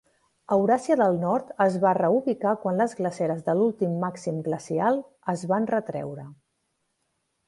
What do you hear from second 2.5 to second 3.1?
quan les